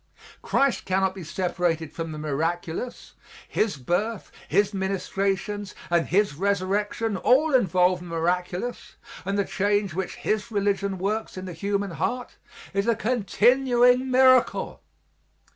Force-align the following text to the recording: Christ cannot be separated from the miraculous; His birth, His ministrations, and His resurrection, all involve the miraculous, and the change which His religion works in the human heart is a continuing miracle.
Christ 0.41 0.85
cannot 0.85 1.13
be 1.13 1.23
separated 1.23 1.93
from 1.93 2.11
the 2.11 2.17
miraculous; 2.17 3.13
His 3.47 3.77
birth, 3.77 4.31
His 4.47 4.73
ministrations, 4.73 5.75
and 5.91 6.07
His 6.07 6.33
resurrection, 6.33 7.17
all 7.17 7.53
involve 7.53 7.99
the 7.99 8.05
miraculous, 8.07 8.95
and 9.25 9.37
the 9.37 9.45
change 9.45 9.93
which 9.93 10.15
His 10.15 10.49
religion 10.49 10.97
works 10.97 11.37
in 11.37 11.45
the 11.45 11.53
human 11.53 11.91
heart 11.91 12.37
is 12.73 12.87
a 12.87 12.95
continuing 12.95 14.09
miracle. 14.09 14.81